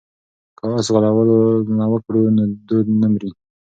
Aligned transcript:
که 0.57 0.63
اس 0.75 0.87
ځغلونه 1.07 1.85
وکړو 1.91 2.21
نو 2.35 2.43
دود 2.67 2.87
نه 3.01 3.07
مري. 3.11 3.31